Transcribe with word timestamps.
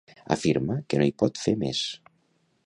Afirma 0.35 0.77
que 0.93 1.01
no 1.01 1.07
hi 1.09 1.13
pot 1.23 1.43
fer 1.43 1.55
més? 1.65 1.85